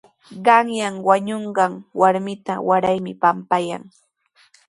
Qanyan 0.45 0.95
wañunqan 1.07 1.73
warmita 1.99 2.53
waraymi 2.69 3.13
pampayanqa. 3.21 3.87